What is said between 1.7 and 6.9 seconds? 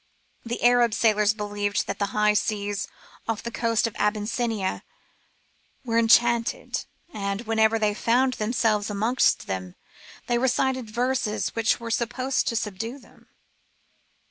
that the high seas off the coast of Abyssinia were enchanted,